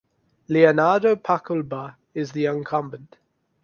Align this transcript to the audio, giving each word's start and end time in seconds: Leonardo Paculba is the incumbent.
Leonardo 0.47 1.15
Paculba 1.15 1.93
is 2.15 2.31
the 2.31 2.45
incumbent. 2.47 3.17